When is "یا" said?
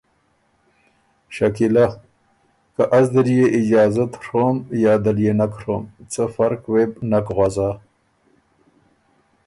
4.83-4.93